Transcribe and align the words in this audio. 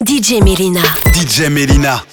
DJ 0.00 0.40
Melina. 0.40 0.80
DJ 1.12 1.48
Melina. 1.50 2.04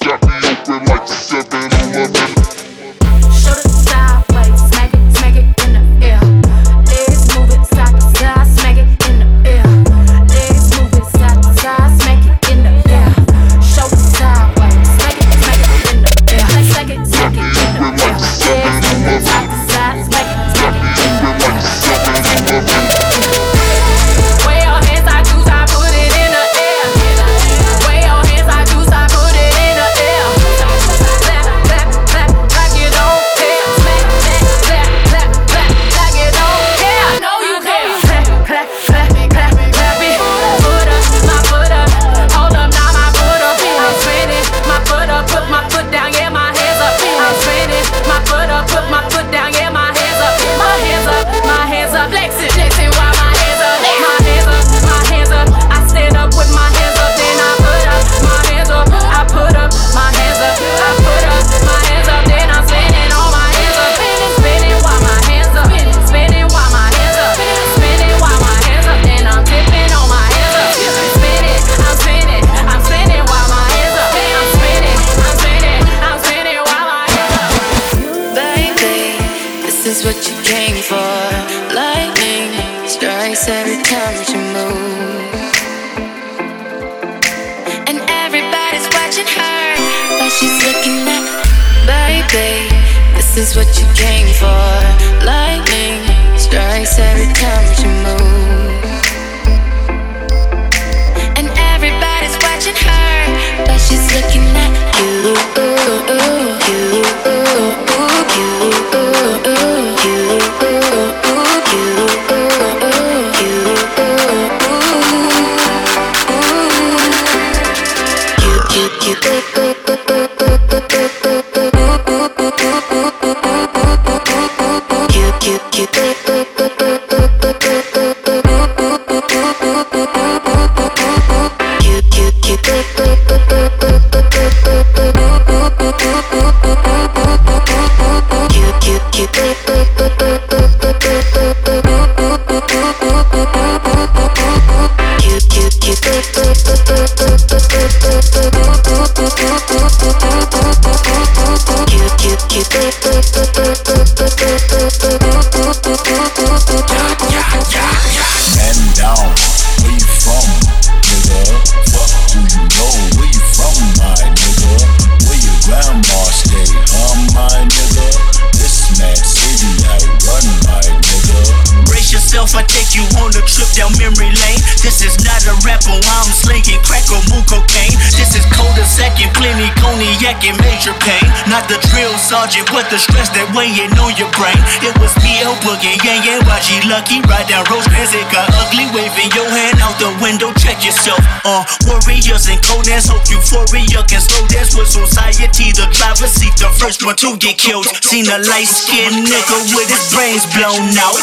Sergeant, 182.26 182.66
what 182.74 182.90
the 182.90 182.98
stress 182.98 183.30
that 183.38 183.46
weighing 183.54 183.94
on 184.02 184.10
your 184.18 184.26
brain? 184.34 184.58
It 184.82 184.90
was 184.98 185.14
me, 185.22 185.38
PL 185.38 185.54
Boogie, 185.62 185.94
yeah, 186.02 186.18
yeah, 186.26 186.42
YG 186.42 186.82
Lucky, 186.90 187.22
ride 187.30 187.46
down 187.46 187.62
Rosecrans, 187.70 188.10
it 188.10 188.26
got 188.34 188.50
ugly, 188.58 188.90
waving 188.90 189.30
your 189.30 189.46
hand 189.46 189.78
out 189.78 189.94
the 190.02 190.10
window, 190.18 190.50
check 190.58 190.82
yourself. 190.82 191.22
Uh, 191.46 191.62
warriors 191.86 192.50
and 192.50 192.58
Conan's 192.66 193.06
hope 193.06 193.22
euphoria 193.30 194.02
can 194.10 194.18
slow 194.18 194.42
dance 194.50 194.74
with 194.74 194.90
society. 194.90 195.70
The 195.70 195.86
driver 195.94 196.26
seat, 196.26 196.50
the 196.58 196.66
first 196.74 197.06
one 197.06 197.14
to 197.22 197.38
get 197.38 197.62
killed. 197.62 197.86
Seen 198.02 198.26
a 198.26 198.42
light 198.50 198.66
skinned 198.66 199.22
nigga 199.22 199.58
with 199.78 199.86
his 199.86 200.02
brains 200.10 200.42
blown 200.50 200.90
out. 200.98 201.22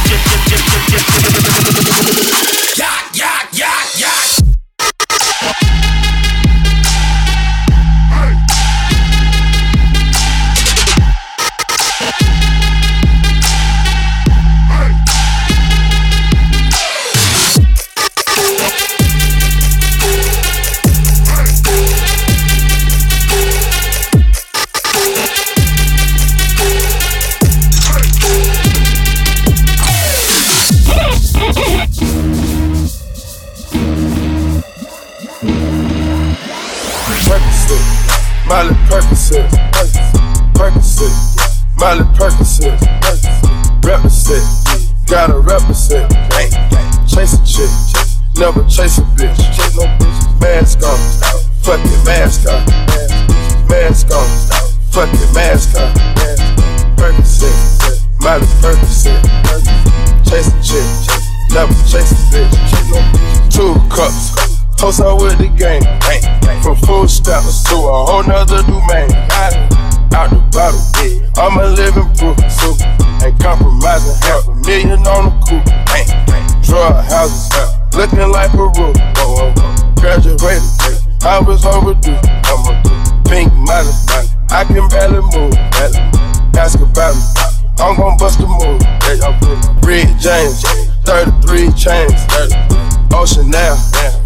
Two 63.50 63.74
cups. 63.90 64.36
Toast 64.78 65.02
out 65.02 65.22
with 65.22 65.38
the 65.38 65.50
game. 65.58 65.84
From 66.62 66.76
full 66.86 67.08
steps 67.08 67.64
to 67.66 67.76
a 67.76 68.06
whole 68.06 68.24
nother 68.24 68.62
domain. 68.64 69.10
Out 70.14 70.30
the 70.30 70.42
bottle, 70.52 70.82
I'm 71.38 71.58
a 71.60 71.68
living 71.70 72.10
proof. 72.16 72.38
So 72.52 72.74
ain't 73.26 73.40
compromising. 73.40 74.18
Half 74.24 74.48
a 74.48 74.56
million 74.66 75.06
on 75.08 75.30
the 75.30 75.34
coupe. 75.46 75.78
Drug 76.68 77.06
house, 77.06 77.50
uh, 77.54 77.80
looking 77.94 78.30
like 78.30 78.52
oh, 78.54 78.72
oh. 79.18 79.54
Graduated, 79.96 81.00
I 81.24 81.40
was 81.40 81.66
overdue. 81.66 82.20
I'm 82.44 82.68
a 82.68 83.24
pink 83.24 83.54
model, 83.54 83.94
I 84.52 84.66
can 84.66 84.88
barely 84.90 85.22
move. 85.32 85.56
Ask 86.58 86.80
about 86.80 87.16
me, 87.16 87.22
I'm 87.80 87.96
gon' 87.96 88.18
bust 88.18 88.40
a 88.40 88.48
move. 88.48 88.82
Red 89.84 90.20
James, 90.20 90.62
33 91.06 91.72
chains, 91.78 92.20
Ocean 93.14 93.50
now, 93.50 93.78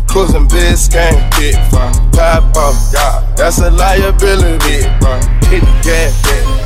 cruising 0.07 0.47
Biscayne, 0.47 1.19
big 1.37 1.55
pop 1.71 2.55
off, 2.57 2.75
that's 3.37 3.59
a 3.59 3.69
liability. 3.69 4.87
Hit 5.51 5.61
the 5.61 5.75
gas, 5.83 6.15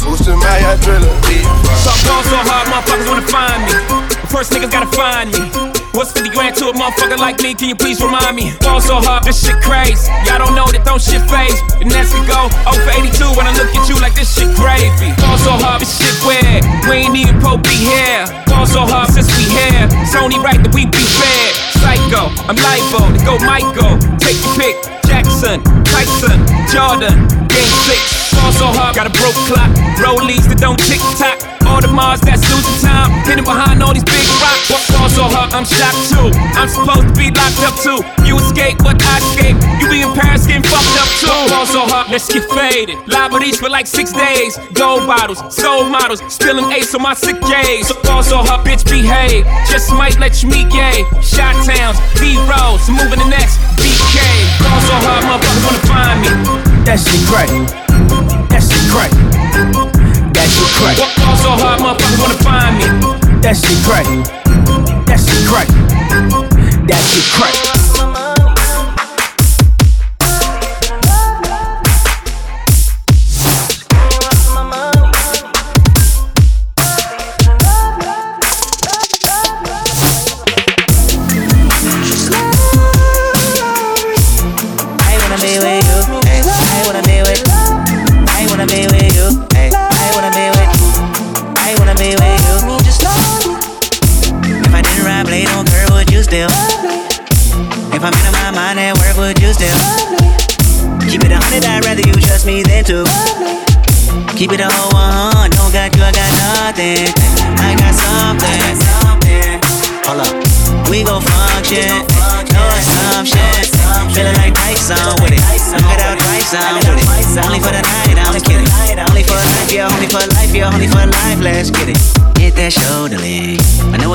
boosting 0.04 0.38
my 0.40 0.60
adrenaline. 0.62 1.44
Talk 2.06 2.24
so 2.26 2.38
hard, 2.38 2.68
motherfuckers 2.70 3.10
wanna 3.10 3.28
find 3.28 3.62
me. 3.66 3.74
First 4.30 4.52
niggas 4.52 4.72
gotta 4.72 4.92
find 4.96 5.32
me. 5.32 5.42
What's 5.94 6.12
50 6.12 6.30
grand 6.30 6.56
to 6.58 6.70
a 6.70 6.74
motherfucker 6.74 7.18
like 7.18 7.42
me? 7.42 7.54
Can 7.56 7.70
you 7.70 7.76
please 7.76 8.02
remind 8.02 8.36
me? 8.36 8.52
Fall 8.62 8.82
so 8.82 8.96
hard, 9.00 9.24
this 9.24 9.46
shit 9.46 9.56
crazy. 9.62 10.12
Y'all 10.26 10.40
don't 10.40 10.56
know 10.56 10.68
that 10.68 10.84
don't 10.86 11.02
shit 11.02 11.22
phase. 11.30 11.56
Go 12.36 12.52
0 12.68 12.84
for 12.84 12.92
82 12.92 13.32
when 13.40 13.48
I 13.48 13.56
look 13.56 13.72
at 13.72 13.88
you 13.88 13.96
like 14.04 14.14
this 14.14 14.28
shit 14.36 14.52
gravy. 14.60 15.16
Fall 15.24 15.40
so 15.40 15.56
hard, 15.56 15.80
this 15.80 15.96
shit 15.96 16.12
weird. 16.28 16.68
We 16.84 17.08
ain't 17.08 17.16
even 17.16 17.40
pro 17.40 17.56
be 17.56 17.72
here. 17.72 18.28
Fall 18.52 18.68
so 18.68 18.84
hard 18.84 19.08
since 19.08 19.32
we 19.40 19.48
here. 19.48 19.88
It's 20.04 20.20
only 20.20 20.36
right 20.44 20.60
that 20.60 20.76
we 20.76 20.84
be 20.84 21.06
fair. 21.16 21.48
Psycho, 21.80 22.28
I'm 22.52 22.60
libo 22.60 23.08
to 23.16 23.20
go 23.24 23.40
Michael. 23.40 23.96
Take 24.20 24.36
your 24.44 24.52
pick. 24.60 24.76
Jackson, 25.16 25.64
Tyson, 25.86 26.40
Jordan, 26.68 27.16
Game 27.48 27.74
6. 27.88 28.36
Fall 28.36 28.52
so 28.52 28.68
hard, 28.68 28.96
got 28.98 29.08
a 29.08 29.14
broke 29.16 29.40
clock. 29.48 29.72
Rollies 30.04 30.44
that 30.52 30.60
don't 30.60 30.76
tick 30.76 31.00
tock. 31.16 31.40
All 31.66 31.80
the 31.82 31.88
Mars 31.88 32.20
that's 32.22 32.44
losing 32.52 32.78
time, 32.84 33.10
hidden 33.24 33.48
behind 33.48 33.82
all 33.82 33.96
these 33.96 34.04
big 34.04 34.22
rocks. 34.44 34.70
What 34.70 35.10
so 35.16 35.24
hard, 35.32 35.56
I'm 35.56 35.64
shocked 35.64 36.12
too. 36.12 36.30
I'm 36.60 36.68
supposed 36.68 37.08
to 37.08 37.16
be 37.16 37.32
locked 37.32 37.64
up 37.64 37.76
too. 37.80 38.04
You 38.28 38.36
escape, 38.44 38.78
but 38.84 39.00
I 39.00 39.24
escape. 39.24 39.56
You 39.80 39.88
be 39.88 40.04
in 40.04 40.12
Paris 40.12 40.44
getting 40.44 40.68
fucked 40.68 41.00
up 41.00 41.08
too. 41.24 41.32
Fall 41.48 41.66
so 41.66 41.82
hard, 41.88 42.12
let's 42.12 42.28
get 42.28 42.44
faded. 42.52 43.00
Liberties 43.08 43.56
for 43.56 43.72
like 43.72 43.88
six 43.88 44.12
days. 44.12 44.60
Gold 44.76 45.08
bottles, 45.08 45.40
soul 45.56 45.88
models, 45.88 46.20
spilling 46.28 46.68
ace 46.76 46.92
on 46.94 47.02
my 47.02 47.16
sick. 47.16 47.40
So 47.88 47.96
fall 48.04 48.22
so 48.22 48.44
hard, 48.44 48.68
bitch, 48.68 48.84
behave. 48.84 49.48
Just 49.72 49.96
might 49.96 50.20
let 50.20 50.44
you 50.44 50.50
meet 50.52 50.68
gay. 50.70 51.08
Shot 51.24 51.56
towns, 51.64 51.96
B 52.20 52.36
roads, 52.52 52.92
moving 52.92 53.24
the 53.24 53.30
next 53.32 53.58
BK. 53.80 54.18
Fall 54.60 54.82
so 54.86 54.96
hard, 55.02 55.05
motherfuckers 55.06 55.64
wanna 55.66 55.82
find 55.86 56.18
me. 56.22 56.30
That 56.86 57.00
shit 57.00 57.22
crack. 57.30 57.50
That 58.50 58.62
shit 58.64 58.86
crack. 58.92 59.12
That 60.34 60.48
shit 60.50 60.70
crack. 60.78 60.98
Walk 60.98 61.28
all 61.28 61.38
so 61.38 61.52
hard, 61.62 61.80
motherfuckers 61.82 62.20
wanna 62.20 62.40
find 62.48 62.74
me. 62.80 62.88
That 63.42 63.56
shit 63.56 63.78
crack. 63.86 64.06
That 65.06 65.20
shit 65.20 65.48
crack. 65.48 65.68
That 66.88 67.02
shit 67.02 67.26
crack. 67.34 67.75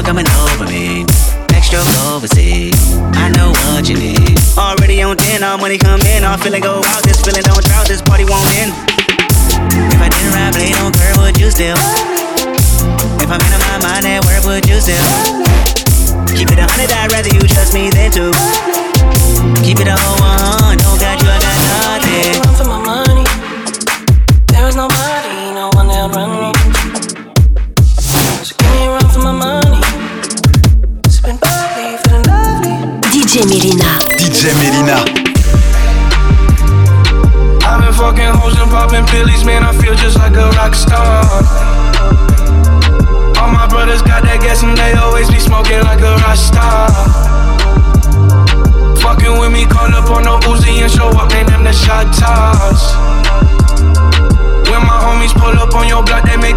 Know 0.01 0.07
coming 0.07 0.31
over 0.49 0.65
me. 0.65 1.05
Extra 1.53 1.79
overseas. 2.09 2.97
I 3.21 3.29
know 3.37 3.53
what 3.69 3.87
you 3.87 3.99
need. 3.99 4.33
Already 4.57 5.03
on 5.03 5.17
10, 5.17 5.43
all 5.43 5.59
money 5.59 5.77
come 5.77 6.01
in. 6.01 6.25
All 6.25 6.39
feeling 6.39 6.63
go 6.63 6.81
out. 6.81 7.03
This 7.03 7.21
feeling 7.21 7.43
don't 7.43 7.63
drought. 7.67 7.87
This 7.87 8.01
party 8.01 8.25
won't 8.25 8.49
end. 8.57 8.73
If 9.93 10.01
I 10.01 10.09
didn't 10.09 10.33
ride 10.33 10.55
blade 10.55 10.77
on 10.81 10.93
curve, 10.93 11.17
would 11.19 11.37
you 11.39 11.51
still? 11.51 11.77
If 13.21 13.29
I'm 13.29 13.45
in 13.45 13.61
my 13.61 13.77
mind 13.85 14.07
at 14.07 14.25
work, 14.25 14.45
would 14.45 14.67
you 14.67 14.81
still? 14.81 15.05
Keep 16.33 16.49
it 16.49 16.59
a 16.59 16.65
hundred, 16.65 16.91
I'd 16.97 17.13
rather 17.13 17.29
you 17.29 17.41
trust 17.41 17.75
me 17.75 17.91
than 17.91 18.11
to. 18.13 18.33
Keep 19.61 19.81
it 19.81 19.89
a 19.89 19.97
whole 20.01 20.17
one, 20.25 20.79
don't 20.79 20.99
got 20.99 21.21
you, 21.21 21.29
I 21.29 21.39
got 21.45 22.01
nothing. 22.01 22.50
DJ 33.61 33.77
Melyna. 33.77 33.93
DJ 34.17 34.41
Melyna. 34.57 34.99
I've 37.61 37.81
been 37.85 37.93
fucking 37.93 38.33
hoes 38.41 38.57
and 38.57 38.71
popping 38.71 39.05
pillies, 39.05 39.45
man. 39.45 39.63
I 39.63 39.77
feel 39.77 39.95
just 39.97 40.17
like 40.17 40.33
a 40.33 40.49
rock 40.57 40.75
star. 40.75 41.21
All 43.37 43.53
my 43.53 43.69
brothers 43.69 44.01
got 44.01 44.25
that 44.25 44.41
gas 44.41 44.63
and 44.63 44.73
they 44.79 44.97
always 44.97 45.29
be 45.29 45.39
smoking 45.39 45.85
like 45.85 46.01
a 46.01 46.17
rock 46.25 46.41
star. 46.41 46.89
Fucking 48.97 49.37
with 49.37 49.53
me, 49.53 49.67
call 49.69 49.93
up 49.93 50.09
on 50.09 50.25
no 50.25 50.41
Uzi 50.49 50.81
and 50.81 50.91
show 50.91 51.13
up, 51.21 51.29
man. 51.29 51.45
Them 51.45 51.63
the 51.63 51.77
shot 51.77 52.09
toss. 52.17 52.97
When 54.73 54.81
my 54.89 54.97
homies 55.05 55.37
pull 55.37 55.53
up 55.61 55.75
on 55.77 55.87
your 55.87 56.03
block, 56.03 56.25
they 56.25 56.41
make 56.41 56.57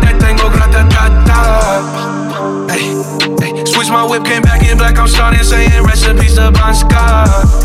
my 3.93 4.03
whip, 4.03 4.25
came 4.25 4.41
back 4.41 4.67
in 4.67 4.77
black. 4.77 4.97
I'm 4.97 5.07
starting 5.07 5.43
saying 5.43 5.83
recipes 5.83 6.35
to 6.35 6.51
Bon 6.51 6.73
Scott 6.73 7.63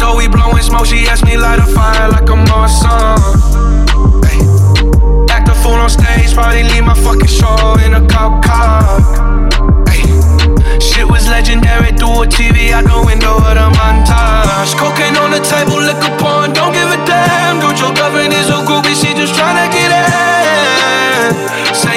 door, 0.00 0.16
we 0.16 0.26
blowing 0.26 0.62
smoke. 0.62 0.86
She 0.86 1.06
asked 1.06 1.24
me 1.24 1.36
light 1.36 1.60
a 1.60 1.66
fire 1.66 2.08
like 2.10 2.28
a 2.28 2.38
Marsan. 2.48 3.20
Act 5.30 5.48
a 5.48 5.54
fool 5.62 5.76
on 5.76 5.90
stage, 5.90 6.32
probably 6.34 6.64
leave 6.64 6.84
my 6.84 6.94
fucking 6.94 7.28
show 7.28 7.76
in 7.84 7.94
a 7.94 8.02
cop 8.08 8.42
car. 8.42 8.82
Shit 10.80 11.06
was 11.06 11.28
legendary 11.28 11.92
through 11.92 12.24
a 12.24 12.26
TV 12.26 12.72
out 12.72 12.84
the 12.84 12.98
window 13.04 13.36
of 13.36 13.54
the 13.60 13.68
montage. 13.78 14.72
Cocaine 14.80 15.16
on 15.20 15.30
the 15.30 15.42
table, 15.44 15.78
liquor 15.78 16.14
porn, 16.18 16.52
don't 16.52 16.72
give 16.72 16.88
a 16.88 16.98
damn. 17.04 17.60
Dude, 17.60 17.78
your 17.78 17.92
girlfriend 17.94 18.32
is 18.32 18.48
a 18.48 18.58
groupie, 18.66 18.96
she 18.96 19.12
just 19.14 19.34
tryna 19.34 19.70
get 19.70 19.90
in. 19.92 21.89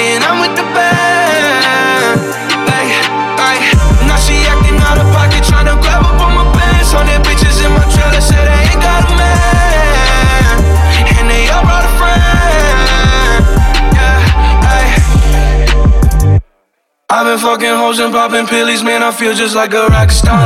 Been 17.34 17.42
fucking 17.42 17.76
hoes 17.76 18.00
and 18.00 18.14
popping 18.14 18.46
pillies, 18.46 18.84
man. 18.84 19.02
I 19.02 19.12
feel 19.12 19.34
just 19.34 19.56
like 19.56 19.74
a 19.74 19.88
rock 19.88 20.12
star. 20.12 20.38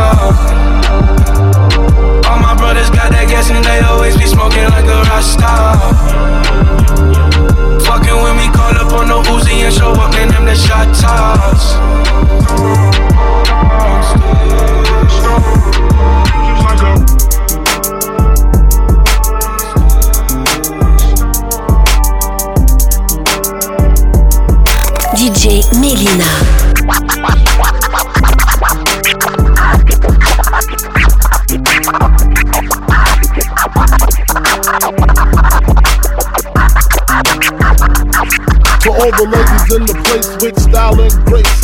All 2.27 2.39
my 2.39 2.55
brothers 2.55 2.89
got 2.89 3.11
that 3.11 3.27
gas 3.27 3.49
and 3.49 3.63
they 3.65 3.79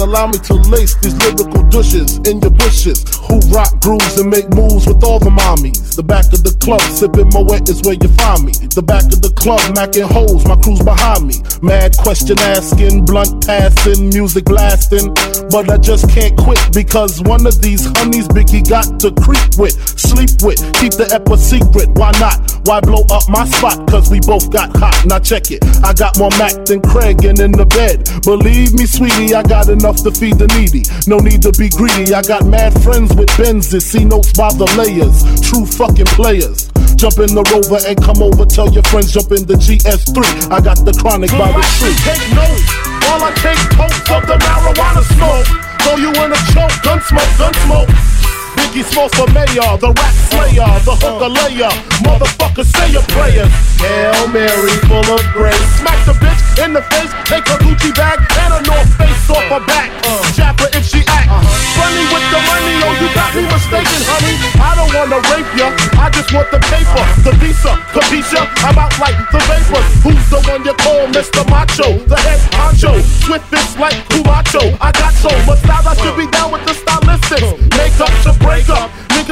allow 0.04 0.28
me 0.28 0.38
to 0.38 0.54
lace 0.54 0.96
these 1.00 1.16
lyrical 1.24 1.64
douches 1.70 2.18
in 2.28 2.40
your 2.42 2.52
bushes. 2.52 3.04
Who 3.28 3.40
rock 3.56 3.80
grooves 3.82 4.20
and 4.20 4.30
make 4.30 4.50
moves 4.54 4.86
with 4.86 5.04
all 5.04 5.20
the 5.20 5.30
mommies. 5.30 5.73
The 5.94 6.02
back 6.02 6.26
of 6.34 6.42
the 6.42 6.58
club, 6.58 6.82
sipping 6.82 7.30
Moet 7.30 7.70
is 7.70 7.86
where 7.86 7.94
you 7.94 8.10
find 8.18 8.42
me. 8.42 8.54
The 8.74 8.82
back 8.82 9.06
of 9.14 9.22
the 9.22 9.30
club, 9.38 9.62
macking 9.78 10.10
holes, 10.10 10.42
my 10.50 10.58
crew's 10.58 10.82
behind 10.82 11.30
me. 11.30 11.38
Mad 11.62 11.94
question 12.02 12.34
asking, 12.42 13.06
blunt 13.06 13.46
passing, 13.46 14.10
music 14.10 14.46
blasting. 14.50 15.14
But 15.54 15.70
I 15.70 15.78
just 15.78 16.10
can't 16.10 16.34
quit 16.34 16.58
because 16.74 17.22
one 17.22 17.46
of 17.46 17.62
these 17.62 17.86
honeys 18.02 18.26
Biggie 18.26 18.66
got 18.66 18.90
to 19.06 19.14
creep 19.22 19.54
with, 19.62 19.78
sleep 19.94 20.42
with, 20.42 20.58
keep 20.82 20.98
the 20.98 21.06
ep 21.14 21.30
a 21.30 21.38
secret. 21.38 21.94
Why 21.94 22.10
not? 22.18 22.42
Why 22.66 22.82
blow 22.82 23.06
up 23.14 23.30
my 23.30 23.46
spot? 23.46 23.86
Cause 23.86 24.10
we 24.10 24.18
both 24.26 24.50
got 24.50 24.74
hot. 24.78 24.98
Now 25.06 25.20
check 25.20 25.52
it. 25.52 25.62
I 25.86 25.94
got 25.94 26.18
more 26.18 26.34
Mac 26.42 26.66
than 26.66 26.82
Craig 26.82 27.22
and 27.22 27.38
in 27.38 27.52
the 27.54 27.70
bed. 27.70 28.10
Believe 28.26 28.74
me, 28.74 28.90
sweetie, 28.90 29.36
I 29.36 29.44
got 29.44 29.70
enough 29.70 30.02
to 30.04 30.12
feed 30.12 30.42
the 30.42 30.50
needy. 30.58 30.82
No 31.06 31.22
need 31.22 31.46
to 31.46 31.54
be 31.54 31.70
greedy. 31.70 32.18
I 32.18 32.26
got 32.26 32.50
mad 32.50 32.74
friends 32.82 33.14
with 33.14 33.30
Benzes, 33.38 33.84
see 33.84 34.06
notes 34.06 34.34
by 34.34 34.50
the 34.58 34.66
layers. 34.74 35.22
True 35.46 35.68
fucking 35.84 36.08
players. 36.16 36.72
Jump 36.96 37.20
in 37.20 37.36
the 37.36 37.44
rover 37.52 37.80
and 37.84 38.00
come 38.00 38.24
over. 38.24 38.46
Tell 38.48 38.72
your 38.72 38.84
friends 38.88 39.12
jump 39.12 39.36
in 39.36 39.44
the 39.44 39.60
GS3. 39.60 40.48
I 40.48 40.62
got 40.64 40.80
the 40.88 40.96
chronic 40.96 41.32
by 41.32 41.52
the 41.52 41.64
tree. 41.76 41.92
Take 42.08 42.24
notes 42.32 42.64
while 43.04 43.28
I 43.28 43.32
take 43.44 43.60
totes 43.76 44.08
of 44.08 44.24
the 44.24 44.40
marijuana 44.40 45.04
smoke. 45.12 45.48
Throw 45.84 46.00
you 46.00 46.12
in 46.24 46.32
a 46.32 46.40
choke, 46.56 46.72
gun 46.88 47.02
smoke, 47.04 47.32
gun 47.36 47.54
smoke. 47.68 48.33
Biggie 48.56 48.86
Smalls 48.86 49.14
for 49.14 49.28
mayor, 49.32 49.78
the 49.78 49.92
rap 49.94 50.16
slayer, 50.30 50.72
the 50.86 50.96
hooker 50.98 51.30
layer. 51.30 51.74
Motherfucker, 52.06 52.66
say 52.66 52.92
your 52.92 53.06
prayers. 53.14 53.52
Hail 53.80 54.28
Mary, 54.30 54.76
full 54.88 55.06
of 55.06 55.24
grace. 55.34 55.68
Smack 55.80 56.00
the 56.06 56.14
bitch 56.22 56.44
in 56.64 56.74
the 56.74 56.82
face, 56.94 57.12
take 57.26 57.48
her 57.50 57.58
Gucci 57.66 57.94
bag 57.96 58.22
and 58.46 58.54
a 58.54 58.62
North 58.70 58.90
Face 58.98 59.30
off 59.30 59.44
her 59.50 59.64
back. 59.66 59.90
Jab 60.38 60.60
her 60.60 60.70
if 60.78 60.86
she 60.86 61.02
act. 61.10 61.30
Funny 61.74 62.06
with 62.14 62.26
the 62.30 62.42
money, 62.46 62.76
oh, 62.86 62.94
you 63.02 63.10
got 63.18 63.34
me 63.34 63.44
mistaken, 63.50 64.02
honey. 64.06 64.38
I 64.62 64.78
don't 64.78 64.94
wanna 64.94 65.20
rape 65.34 65.50
ya, 65.58 65.74
I 65.98 66.10
just 66.14 66.30
want 66.32 66.50
the 66.54 66.62
paper, 66.70 67.04
the 67.26 67.34
visa, 67.42 67.74
capisha. 67.90 68.46
I'm 68.62 68.78
out 68.78 68.94
like 69.02 69.18
the 69.34 69.42
vapor. 69.50 69.82
Who's 70.06 70.26
the 70.30 70.40
one 70.46 70.64
you 70.64 70.74
call 70.78 71.10
Mr. 71.10 71.42
Macho? 71.50 71.98
The 72.06 72.18
head 72.22 72.40
honcho, 72.54 73.02
swiftest 73.26 73.80
like 73.80 73.98
Kumacho. 74.14 74.78
I 74.80 74.92
got 74.94 75.14
so 75.14 75.30
much 75.50 75.60
style, 75.66 75.88
I 75.88 75.96
should 75.98 76.18
be 76.18 76.30
down 76.30 76.52
with 76.52 76.66
the 76.66 76.74
stylistics. 76.74 77.63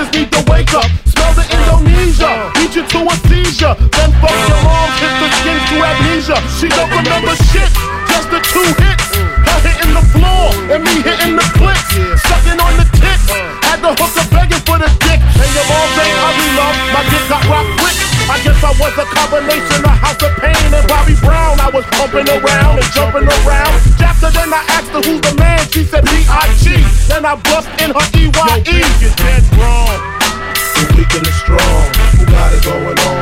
Niggas 0.01 0.13
need 0.17 0.31
to 0.31 0.51
wake 0.51 0.73
up. 0.73 0.85
Smell 1.05 1.33
the 1.33 1.45
Indonesia, 1.45 2.51
beat 2.55 2.75
you 2.75 2.85
to 2.85 2.99
a 3.05 3.15
seizure. 3.27 3.75
Then 3.93 4.11
fuck 4.21 4.37
your 4.49 4.61
moms, 4.63 4.97
hit 4.99 5.13
the 5.21 5.29
skins 5.37 5.63
to 5.69 5.75
amnesia. 5.77 6.37
She 6.57 6.67
don't 6.69 6.89
remember 6.89 7.35
shit, 7.51 7.69
just 8.09 8.29
the 8.29 8.39
two 8.41 8.65
hits. 8.81 9.07
Her 9.45 9.59
hitting 9.61 9.93
the 9.93 10.05
floor 10.13 10.49
and 10.73 10.83
me 10.83 11.01
hitting 11.01 11.35
the 11.35 11.45
clicks. 11.57 11.93
Sucking 12.27 12.59
on 12.59 12.73
the 12.77 12.85
tits, 12.97 13.29
had 13.65 13.81
the 13.81 13.93
hooker 13.93 14.25
begging 14.33 14.63
for 14.65 14.77
the 14.77 14.89
dick. 15.05 15.19
And 15.21 15.51
your 15.53 15.65
moms 15.69 15.97
ain't 16.01 16.17
ugly, 16.17 16.49
love. 16.57 16.75
My 16.93 17.01
dick 17.09 17.25
got 17.29 17.45
rocked. 17.49 17.80
I 18.29 18.37
guess 18.43 18.59
I 18.63 18.71
was 18.77 18.93
a 18.97 19.05
combination 19.09 19.81
of 19.85 19.95
House 19.97 20.21
of 20.21 20.33
Pain 20.37 20.73
and 20.73 20.85
Bobby 20.87 21.15
Brown. 21.21 21.59
I 21.59 21.69
was 21.73 21.85
pumping 21.97 22.27
around 22.29 22.77
and 22.77 22.89
jumping 22.93 23.27
around. 23.41 23.73
After 24.01 24.29
then 24.29 24.53
I 24.53 24.61
asked 24.75 24.91
her 24.91 25.01
who's 25.01 25.21
the 25.21 25.33
man. 25.39 25.63
She 25.71 25.83
said 25.83 26.05
B.I.G. 26.05 26.77
Then 27.07 27.25
I 27.25 27.35
bust 27.47 27.69
in 27.81 27.89
her 27.95 28.05
E-Y-E. 28.17 28.29
Yo, 28.29 28.87
you're 29.01 29.15
dead 29.17 29.43
wrong. 29.57 29.95
You're 30.77 30.91
weak 30.97 31.13
and 31.15 31.27
strong. 31.41 31.83
Who 32.19 32.25
got 32.25 32.53
it 32.53 32.63
going 32.63 32.99
on? 32.99 33.20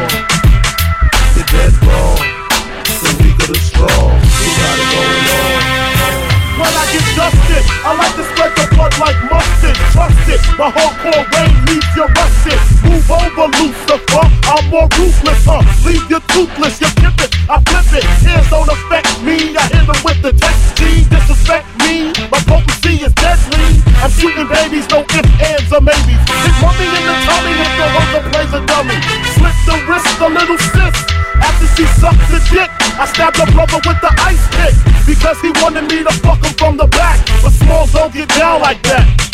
It, 10.29 10.41
my 10.57 10.69
hardcore 10.69 11.25
rain 11.35 11.53
leaves 11.65 11.89
you 11.97 12.05
rusted. 12.05 12.61
Move 12.85 13.09
over, 13.09 13.47
Lucifer. 13.57 14.25
I'm 14.45 14.63
more 14.69 14.87
ruthless, 14.97 15.45
huh? 15.45 15.65
Leave 15.85 16.05
you 16.09 16.21
toothless, 16.31 16.81
you 16.81 16.89
pimp 17.01 17.19
it, 17.21 17.33
I 17.49 17.57
flip 17.65 18.01
it. 18.01 18.05
Hands 18.25 18.49
don't 18.49 18.69
affect 18.69 19.09
me. 19.25 19.57
I 19.57 19.65
hit 19.69 19.85
them 19.85 19.99
with 20.05 20.21
the 20.21 20.33
text. 20.33 20.77
Disrespect 20.79 21.67
me, 21.85 22.13
my 22.29 22.39
potency 22.45 23.01
is 23.01 23.13
deadly. 23.13 23.81
I'm 24.01 24.09
shooting 24.13 24.47
babies, 24.47 24.87
no 24.89 25.01
ifs, 25.01 25.33
ands, 25.41 25.69
or 25.73 25.81
maybes. 25.81 26.21
Hit 26.21 26.55
mummy 26.61 26.85
in 26.85 27.03
the 27.05 27.15
tummy 27.25 27.53
if 27.57 27.71
the 27.77 27.87
hooker 27.89 28.23
plays 28.29 28.53
a 28.53 28.61
dummy. 28.65 28.97
Slip 29.33 29.57
the 29.65 29.75
wrist, 29.89 30.21
a 30.21 30.27
little 30.29 30.57
sis. 30.57 30.95
After 31.41 31.67
she 31.75 31.85
sucked 31.99 32.25
the 32.29 32.39
dick, 32.53 32.69
I 32.97 33.05
stabbed 33.05 33.37
her 33.37 33.49
brother 33.51 33.81
with 33.85 33.99
the 34.01 34.11
ice 34.25 34.45
pick 34.55 34.75
because 35.05 35.39
he 35.41 35.49
wanted 35.61 35.89
me 35.89 36.03
to 36.03 36.13
fuck 36.21 36.43
him 36.43 36.53
from 36.53 36.77
the 36.77 36.87
back. 36.87 37.17
But 37.41 37.51
smalls 37.51 37.91
don't 37.91 38.13
get 38.13 38.29
down 38.29 38.61
like 38.61 38.81
that. 38.83 39.28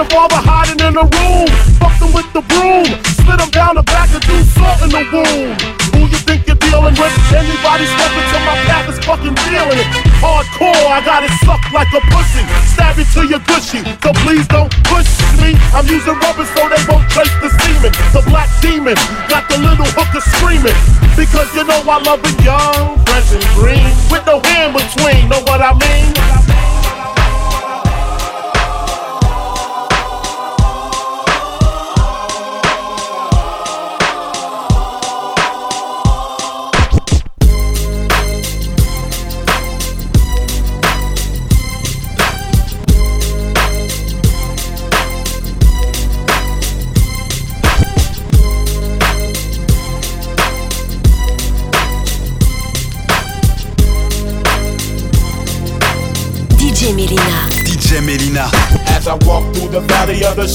Your 0.00 0.08
father 0.16 0.40
hiding 0.40 0.80
in 0.80 0.96
the 0.96 1.04
room. 1.04 1.44
Fucked 1.76 2.00
him 2.00 2.16
with 2.16 2.24
the 2.32 2.40
broom. 2.48 2.88
Slid 3.20 3.36
him 3.36 3.52
down 3.52 3.76
the 3.76 3.84
back 3.84 4.08
and 4.16 4.24
threw 4.24 4.40
salt 4.56 4.80
in 4.80 4.88
the 4.88 5.04
wound. 5.12 5.60
Who 5.92 6.08
you 6.08 6.16
think 6.24 6.48
you're 6.48 6.56
dealing 6.56 6.96
with? 6.96 7.12
Anybody 7.28 7.84
step 7.84 8.08
into 8.08 8.38
my 8.48 8.56
path 8.64 8.88
is 8.88 8.96
fucking 9.04 9.36
feeling 9.44 9.76
it. 9.76 9.88
Hardcore, 10.24 10.88
I 10.88 11.04
got 11.04 11.20
it 11.20 11.28
sucked 11.44 11.68
like 11.76 11.92
a 11.92 12.00
pussy. 12.08 12.40
Stab 12.72 12.96
it 12.96 13.12
to 13.12 13.28
your 13.28 13.44
gushy. 13.44 13.84
So 14.00 14.16
please 14.24 14.48
don't 14.48 14.72
push 14.88 15.04
me. 15.36 15.52
I'm 15.76 15.84
using 15.84 16.16
rubber 16.16 16.48
so 16.48 16.64
they 16.64 16.80
won't 16.88 17.04
trace 17.12 17.36
the 17.44 17.52
semen. 17.60 17.92
The 18.16 18.24
black 18.24 18.48
demon 18.64 18.96
got 19.28 19.52
the 19.52 19.60
little 19.60 19.84
hooker 19.84 20.24
screaming. 20.32 20.80
Because 21.12 21.52
you 21.52 21.68
know 21.68 21.84
I 21.84 22.00
love 22.08 22.24
it 22.24 22.40
young, 22.40 22.96
fresh 23.04 23.36
and 23.36 23.44
green. 23.52 23.84
With 24.08 24.24
no 24.24 24.40
hand 24.48 24.72
between, 24.72 25.28
know 25.28 25.44
what 25.44 25.60
I 25.60 25.76
mean? 25.76 26.79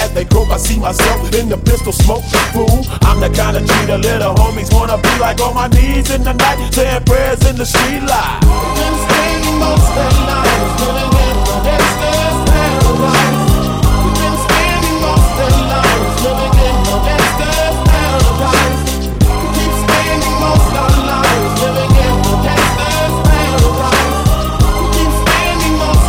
As 0.00 0.10
they 0.12 0.24
croak, 0.24 0.48
I 0.50 0.56
see 0.56 0.78
myself 0.78 1.32
in 1.34 1.48
the 1.48 1.58
pistol 1.58 1.92
smoke. 1.92 2.24
Fool, 2.52 2.86
I'm 3.02 3.20
the 3.20 3.28
kind 3.30 3.56
of 3.56 3.64
G 3.66 3.72
little 3.86 4.34
homies 4.34 4.72
wanna 4.72 4.96
be 4.96 5.12
like 5.18 5.40
on 5.40 5.54
my 5.54 5.68
knees 5.68 6.10
in 6.10 6.24
the 6.24 6.32
night, 6.32 6.72
saying 6.72 7.04
prayers 7.04 7.44
in 7.48 7.56
the 7.56 7.66
street 7.66 8.02
light. 8.02 8.40
Been 8.74 8.94
most 9.60 9.92
the 9.92 10.04
living 10.80 11.14
in 11.26 11.36
gangster's 11.64 12.38
paradise. 12.48 13.44
Been 14.16 14.34
spending 14.44 14.98
most 15.04 15.28
living 16.24 16.56
in 16.66 16.76
gangster's 17.06 17.76
paradise. 17.90 18.80
Keep 19.54 19.72
spending 19.84 20.36
most 20.40 20.68
living 21.60 21.92
in 22.04 22.16
gangster's 22.44 23.14
paradise. 23.28 24.18
Keep 24.94 25.12
spending 25.20 25.76
most 25.82 26.08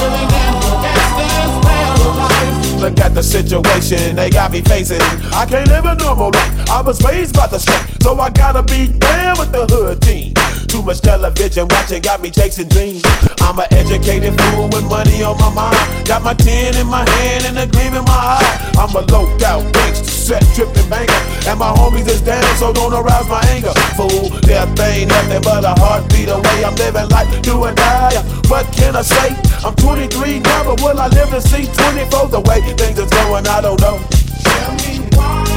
living 0.00 0.32
in 0.44 0.54
gangster's 0.84 1.54
paradise. 1.64 2.89
At 3.00 3.14
the 3.14 3.22
situation 3.22 4.16
they 4.16 4.30
got 4.30 4.52
me 4.52 4.60
facing. 4.60 5.00
I 5.32 5.46
can't 5.46 5.68
live 5.68 5.84
a 5.86 5.94
normal 5.96 6.30
life. 6.30 6.70
I 6.70 6.82
was 6.82 7.02
raised 7.02 7.34
by 7.34 7.46
the 7.46 7.58
street, 7.58 8.02
so 8.02 8.18
I 8.20 8.30
gotta 8.30 8.62
be 8.62 8.88
down 8.88 9.38
with 9.38 9.52
the 9.52 9.66
hood 9.66 10.02
team. 10.02 10.34
Too 10.68 10.82
much 10.82 11.00
television 11.00 11.66
watching 11.68 12.02
got 12.02 12.22
me 12.22 12.30
chasing 12.30 12.68
dreams. 12.68 13.02
I'm 13.40 13.58
an 13.58 13.66
educated 13.72 14.38
fool 14.40 14.68
with 14.68 14.84
money 14.88 15.22
on 15.22 15.36
my 15.38 15.50
mind. 15.52 16.06
Got 16.06 16.22
my 16.22 16.34
tin 16.34 16.76
in 16.76 16.86
my 16.86 17.08
hand 17.08 17.44
and 17.46 17.58
a 17.58 17.66
gleam 17.66 17.94
in 17.94 18.04
my 18.04 18.38
eye. 18.38 18.72
I'm 18.78 18.94
a 18.94 19.00
low 19.10 19.26
out 19.44 19.66
gangster, 19.74 20.04
set 20.04 20.44
tripping 20.54 20.88
banger. 20.88 21.12
And 21.48 21.58
my 21.58 21.72
homies 21.74 22.06
is 22.06 22.20
down, 22.20 22.44
so 22.56 22.72
don't 22.72 22.92
arouse 22.92 23.28
my 23.28 23.42
anger. 23.50 23.74
Fool, 23.98 24.30
death 24.46 24.78
ain't 24.78 25.08
nothing 25.08 25.42
but 25.42 25.64
a 25.64 25.74
heartbeat 25.74 26.28
away. 26.28 26.64
I'm 26.64 26.74
living 26.76 27.08
life, 27.08 27.42
do 27.42 27.58
or 27.58 27.72
die. 27.74 28.22
What 28.46 28.70
can 28.72 28.94
I 28.94 29.02
say? 29.02 29.34
I'm 29.64 29.74
23 29.74 30.40
now, 30.40 30.64
but 30.64 30.80
will 30.82 30.98
I 30.98 31.08
live 31.08 31.30
to 31.30 31.40
see 31.40 31.66
24? 31.66 32.28
The 32.28 32.40
way 32.40 32.62
things 32.78 32.89
is 32.98 33.10
going, 33.10 33.46
I 33.46 33.60
don't 33.60 33.80
know. 33.80 33.98
Tell 34.42 34.74
me 34.74 35.06
why 35.14 35.49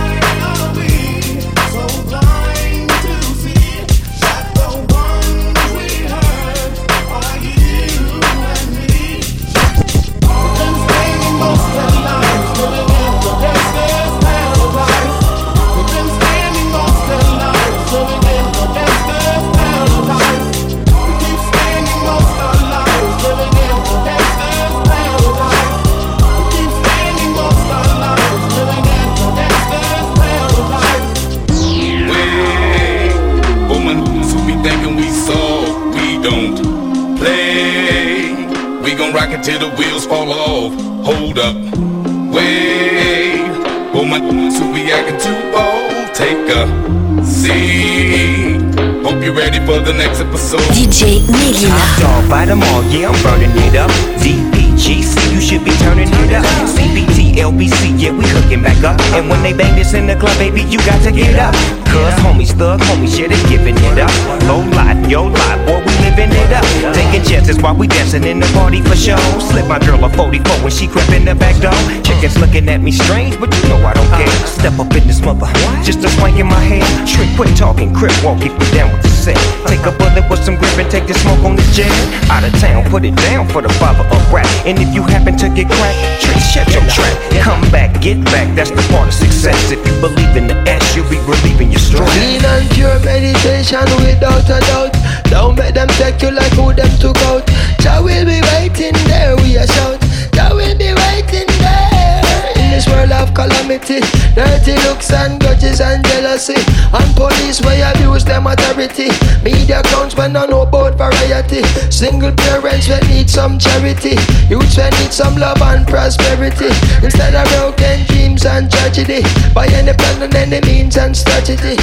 yeah, 52.93 53.09
I'm 53.09 53.17
burning 53.25 53.49
it 53.65 53.75
up. 53.75 53.89
DPGC, 54.21 55.33
you 55.33 55.41
should 55.41 55.65
be 55.65 55.73
turning 55.81 56.07
it 56.07 56.33
up. 56.33 56.45
CBT, 56.69 57.41
LBC, 57.41 57.97
yeah, 57.97 58.11
we 58.11 58.25
hooking 58.29 58.61
back 58.61 58.77
up. 58.83 59.01
And 59.17 59.29
when 59.29 59.41
they 59.41 59.53
bang 59.53 59.75
this 59.75 59.93
in 59.93 60.05
the 60.05 60.15
club, 60.15 60.37
baby, 60.37 60.61
you 60.61 60.77
got 60.85 61.01
to 61.03 61.11
get 61.11 61.37
up. 61.39 61.53
Cuz 61.89 62.13
homies, 62.21 62.53
thug 62.53 62.79
homies, 62.81 63.17
yeah, 63.17 63.27
they 63.27 63.41
giving 63.49 63.77
it 63.77 63.97
up. 63.97 64.13
Low 64.45 64.61
life, 64.77 65.09
yo 65.09 65.25
life, 65.25 65.65
boy, 65.65 65.81
we 65.81 65.92
living 66.13 66.31
it 66.37 66.53
up. 66.53 66.65
Taking 66.93 67.23
chances 67.25 67.57
while 67.61 67.75
we 67.75 67.87
dancing 67.87 68.23
in 68.23 68.39
the 68.39 68.47
party 68.53 68.81
for 68.81 68.95
show. 68.95 69.17
Slip 69.49 69.67
my 69.67 69.79
girl 69.79 70.03
a 70.05 70.09
44 70.09 70.63
when 70.63 70.71
she 70.71 70.87
crept 70.87 71.09
in 71.11 71.25
the 71.25 71.35
back 71.35 71.57
door. 71.61 71.73
Chickens 72.03 72.37
looking 72.37 72.69
at 72.69 72.81
me 72.81 72.91
strange, 72.91 73.39
but 73.39 73.53
you 73.55 73.69
know 73.69 73.81
I 73.85 73.93
don't 73.93 74.09
care. 74.13 74.29
Step 74.45 74.77
up 74.79 74.93
in 74.93 75.07
this 75.07 75.21
mother, 75.21 75.47
just 75.83 76.05
a 76.05 76.09
swank 76.09 76.37
in 76.37 76.47
my 76.47 76.59
head. 76.61 76.85
Trick, 77.07 77.29
quit 77.35 77.55
talking, 77.57 77.93
crip 77.93 78.13
walk, 78.23 78.41
keep 78.41 78.53
it 78.53 78.71
down 78.73 78.91
with 78.93 79.01
the 79.01 79.09
set. 79.09 79.37
Take 79.65 79.85
a 79.85 79.91
bullet 79.91 80.25
with 80.29 80.43
some 80.43 80.55
grip 80.55 80.77
and 80.77 80.89
take 80.89 81.07
the 81.07 81.13
smoke 81.13 81.43
on 81.43 81.55
this 81.55 81.69
jet. 81.75 81.91
Out 82.29 82.43
of 82.43 82.53
town, 82.59 82.85
put 82.89 83.05
it 83.05 83.15
down 83.27 83.47
for 83.47 83.61
the 83.61 83.73
father 83.81 84.05
of 84.05 84.21
rap. 84.33 84.47
And 84.65 84.77
if 84.77 84.93
you 84.93 85.03
happen 85.03 85.35
to 85.37 85.49
get 85.49 85.67
cracked, 85.67 86.21
trick, 86.21 86.39
shut 86.39 86.67
your 86.73 86.85
trap. 86.89 87.15
Come 87.41 87.61
back, 87.71 88.01
get 88.01 88.23
back, 88.25 88.53
that's 88.55 88.71
the 88.71 88.83
part 88.93 89.07
of 89.07 89.13
success. 89.13 89.71
If 89.71 89.81
you 89.85 89.93
believe 89.99 90.35
in 90.37 90.47
the 90.47 90.57
S, 90.69 90.95
you'll 90.95 91.09
be 91.09 91.19
relieving 91.25 91.71
your 91.71 91.81
stress. 91.81 92.07
Clean 92.13 92.43
and 92.43 92.69
pure 92.71 92.99
meditation 93.01 93.85
without 94.05 94.45
a 94.45 94.59
doubt. 94.69 94.93
Don't 95.33 95.57
make 95.57 95.73
them 95.73 95.89
take 96.03 96.21
you 96.21 96.31
like 96.31 96.51
who 96.53 96.73
them 96.73 96.91
took 96.99 97.17
out. 97.31 97.47
Jah 97.79 98.03
will 98.03 98.25
be 98.25 98.39
waiting 98.51 98.95
there, 99.07 99.35
we 99.37 99.55
a 99.55 99.65
shout. 99.67 99.99
Jah 100.35 100.51
will 100.51 100.75
be 100.75 100.91
waiting 100.91 101.47
there. 101.63 102.43
In 102.59 102.75
this 102.75 102.87
world 102.91 103.11
of 103.11 103.31
calamity, 103.33 104.03
dirty 104.35 104.75
looks 104.83 105.11
and 105.13 105.39
grudges 105.39 105.79
and 105.79 106.03
jealousy. 106.03 106.59
And 106.91 107.09
police 107.15 107.61
where 107.63 107.87
abuse 107.91 108.25
them 108.25 108.47
authority. 108.47 109.09
Media 109.43 109.79
accounts 109.79 110.15
when 110.17 110.35
I 110.35 110.45
know 110.45 110.63
about 110.63 110.97
variety. 110.97 111.63
Single 111.89 112.33
parents 112.33 112.89
when 112.89 113.03
need 113.07 113.29
some 113.29 113.57
charity. 113.57 114.19
Youths 114.51 114.75
when 114.75 114.91
need 114.99 115.13
some 115.13 115.35
love 115.37 115.61
and 115.61 115.87
prosperity. 115.87 116.71
Instead 117.01 117.35
of 117.35 117.47
broken 117.55 118.03
dreams 118.07 118.45
and 118.45 118.69
tragedy. 118.69 119.23
By 119.53 119.67
any 119.67 119.93
plan 119.93 120.23
and 120.23 120.35
any 120.35 120.59
means 120.67 120.97
and 120.97 121.15
strategy. 121.15 121.77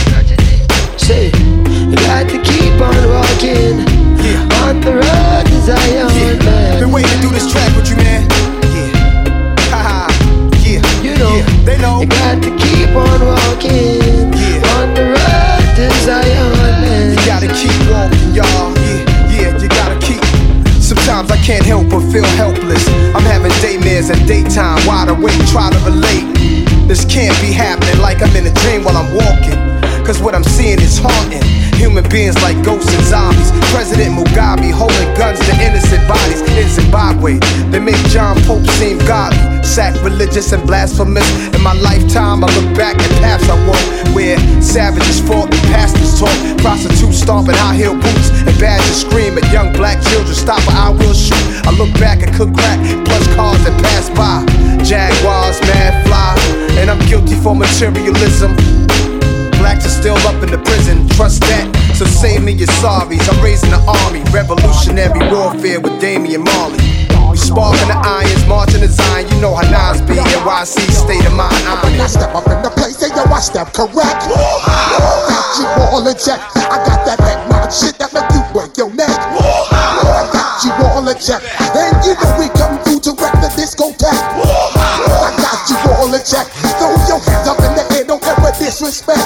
Say, 0.98 1.32
got 1.96 2.28
to 2.30 2.38
keep 2.42 2.78
on 2.80 3.02
walking 3.10 3.82
on 4.62 4.80
the 4.80 4.92
road 4.94 5.46
Zion, 5.64 6.38
man. 6.44 6.80
Been 6.80 6.92
waiting 6.92 7.10
to 7.10 7.20
do 7.20 7.30
this 7.30 7.50
track 7.50 7.74
with 7.76 7.90
you, 7.90 7.96
man. 7.96 8.28
Yeah. 8.74 9.54
Haha. 9.70 10.06
yeah. 10.62 10.82
You 11.02 11.16
know, 11.18 11.36
yeah. 11.36 11.64
they 11.64 11.78
know. 11.78 12.00
You 12.00 12.06
got 12.06 12.42
to 12.42 12.50
keep 12.56 12.90
on 12.94 13.20
walking 13.26 14.30
on 14.76 14.94
the 14.94 15.14
road 15.14 15.60
Zion, 16.04 16.52
man. 16.82 17.10
You 17.10 17.16
gotta 17.26 17.48
keep 17.48 17.74
walking, 17.90 18.34
y'all. 18.34 18.74
Yeah, 18.76 19.50
yeah, 19.50 19.58
you 19.58 19.68
gotta 19.68 19.98
keep. 20.04 20.22
Sometimes 20.82 21.30
I 21.30 21.36
can't 21.38 21.64
help 21.64 21.88
but 21.88 22.00
feel 22.12 22.24
helpless. 22.36 22.86
I'm 23.14 23.22
having 23.22 23.52
daymares 23.62 24.10
and 24.10 24.26
daytime, 24.28 24.84
wide 24.86 25.08
awake, 25.08 25.38
try 25.48 25.70
to 25.70 25.78
relate. 25.88 26.26
This 26.86 27.04
can't 27.04 27.38
be 27.40 27.52
happening 27.52 28.00
like 28.00 28.20
I'm 28.22 28.34
in 28.36 28.46
a 28.46 28.54
dream 28.60 28.84
while 28.84 28.96
I'm 28.96 29.14
walking. 29.14 29.79
Cause 30.10 30.22
what 30.26 30.34
I'm 30.34 30.42
seeing 30.42 30.82
is 30.82 30.98
haunting. 30.98 31.46
Human 31.78 32.02
beings 32.10 32.34
like 32.42 32.58
ghosts 32.66 32.90
and 32.90 33.06
zombies. 33.06 33.54
President 33.70 34.18
Mugabe 34.18 34.74
holding 34.74 35.06
guns 35.14 35.38
to 35.38 35.54
innocent 35.62 36.02
bodies 36.10 36.42
in 36.50 36.66
Zimbabwe. 36.66 37.38
They 37.70 37.78
make 37.78 37.94
John 38.10 38.34
Pope 38.42 38.66
seem 38.82 38.98
godly, 39.06 39.38
sacrilegious 39.62 40.50
and 40.50 40.66
blasphemous. 40.66 41.22
In 41.54 41.62
my 41.62 41.74
lifetime, 41.78 42.42
I 42.42 42.50
look 42.58 42.74
back 42.74 42.98
at 42.98 43.10
paths 43.22 43.46
I 43.46 43.54
walked 43.70 44.10
where 44.10 44.34
savages 44.60 45.22
fought 45.22 45.54
and 45.54 45.62
pastors 45.70 46.18
taught. 46.18 46.34
Prostitutes 46.58 47.22
stomping 47.22 47.54
high 47.54 47.78
heel 47.78 47.94
boots 47.94 48.34
and 48.34 48.58
badgers 48.58 49.06
scream 49.06 49.38
at 49.38 49.46
young 49.54 49.72
black 49.78 50.02
children. 50.10 50.34
Stop 50.34 50.58
or 50.66 50.74
I 50.74 50.90
will 50.90 51.14
shoot. 51.14 51.38
I 51.62 51.70
look 51.78 51.94
back 52.02 52.26
and 52.26 52.34
cook 52.34 52.50
crack, 52.50 52.82
plus 53.06 53.22
cars 53.38 53.62
that 53.62 53.78
pass 53.78 54.10
by. 54.18 54.42
Jaguars, 54.82 55.62
mad 55.70 55.94
fly, 56.02 56.34
and 56.82 56.90
I'm 56.90 56.98
guilty 57.06 57.38
for 57.38 57.54
materialism. 57.54 58.58
Blacks 59.60 59.84
are 59.84 59.92
still 59.92 60.16
up 60.24 60.42
in 60.42 60.50
the 60.50 60.58
prison, 60.64 61.06
trust 61.10 61.42
that. 61.42 61.68
So 61.94 62.04
save 62.08 62.42
me 62.42 62.52
your 62.52 62.72
sorries. 62.80 63.20
I'm 63.28 63.44
raising 63.44 63.70
the 63.70 63.80
army, 63.84 64.24
revolutionary 64.32 65.20
warfare 65.28 65.80
with 65.80 66.00
Damian 66.00 66.44
Marley. 66.44 66.80
We 67.30 67.36
sparking 67.36 67.86
the 67.86 67.94
irons, 67.94 68.42
marching 68.48 68.80
the 68.80 68.88
Zion. 68.88 69.28
You 69.28 69.38
know 69.38 69.54
how 69.54 69.68
Nas 69.68 70.00
be, 70.02 70.16
NYC, 70.16 70.80
state 70.90 71.22
of 71.28 71.36
mind. 71.36 71.54
When 71.84 72.00
I 72.00 72.08
step 72.08 72.34
up 72.34 72.48
in 72.48 72.58
the 72.64 72.72
place, 72.72 72.98
say 72.98 73.12
yo, 73.12 73.22
I 73.28 73.38
step 73.38 73.70
correct. 73.76 74.26
Got 74.26 75.46
you 75.60 75.66
all 75.92 76.02
in 76.02 76.16
check. 76.16 76.40
I 76.56 76.80
got 76.82 77.04
that 77.06 77.20
head 77.20 77.38
nod 77.52 77.70
shit 77.70 77.94
that 78.02 78.10
make 78.16 78.26
you 78.34 78.42
break 78.50 78.74
your 78.80 78.90
neck. 78.96 79.14
I 79.14 80.26
got 80.32 80.64
you 80.64 80.72
all 80.90 81.06
in 81.06 81.14
check. 81.20 81.38
And 81.76 82.00
you 82.02 82.18
know 82.18 82.32
we 82.34 82.48
come 82.56 82.80
through 82.82 83.04
to 83.06 83.12
wreck 83.14 83.36
the 83.38 83.52
discotheque. 83.54 84.10
I 84.10 85.30
got 85.38 85.60
you 85.70 85.76
all 85.94 86.10
in 86.10 86.22
check. 86.26 86.50
Throw 86.80 86.96
your 87.06 87.20
hands 87.22 87.46
up 87.46 87.62
in 87.62 87.78
the 87.78 87.84
air, 87.94 88.04
don't 88.10 88.24
ever 88.26 88.50
disrespect. 88.58 89.22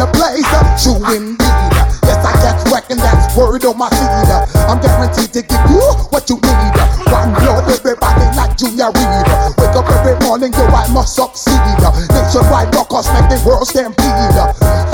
The 0.00 0.08
place. 0.16 0.48
True 0.80 0.96
indeed. 1.12 1.72
Yes, 2.08 2.24
I 2.24 2.32
get 2.40 2.56
wreck 2.72 2.88
and 2.88 2.98
that's 2.98 3.36
word 3.36 3.64
on 3.68 3.76
my 3.76 3.92
feed. 3.92 4.32
I'm 4.64 4.80
guaranteed 4.80 5.32
to 5.36 5.42
give 5.44 5.64
you 5.68 5.84
what 6.08 6.24
you 6.32 6.40
need. 6.40 6.72
One 7.12 7.36
blood, 7.36 7.68
everybody 7.68 8.24
like 8.32 8.56
Junior 8.56 8.88
Reed. 8.96 9.26
Wake 9.60 9.76
up 9.76 9.84
every 10.00 10.16
morning, 10.24 10.56
yo, 10.56 10.64
I 10.72 10.88
must 10.88 11.14
succeed. 11.14 11.60
Nationwide 12.08 12.72
rockers 12.74 13.12
make 13.12 13.28
the 13.28 13.36
world 13.44 13.68
stampede. 13.68 14.08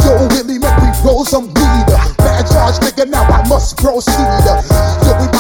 Yo, 0.02 0.26
Willie, 0.34 0.58
make 0.58 0.76
we 0.82 0.90
roll 1.06 1.24
some 1.24 1.46
weed. 1.54 1.86
Bad 2.18 2.50
charge, 2.50 2.82
nigga, 2.82 3.06
now 3.06 3.22
I 3.22 3.46
must 3.46 3.78
proceed. 3.78 4.26
Yo, 5.06 5.14
we 5.22 5.30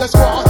hey, 0.00 0.08
oh, 0.14 0.49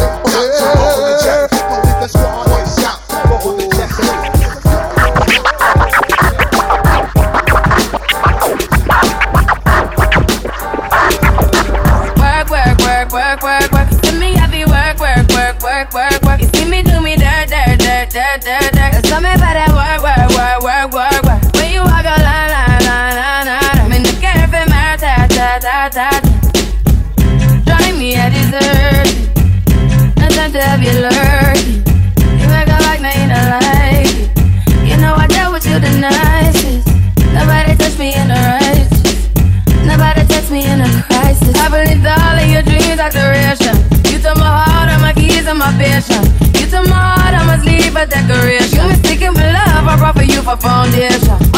my 50.51 50.57
foundation. 50.57 51.50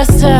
dressed 0.00 0.22
her 0.22 0.39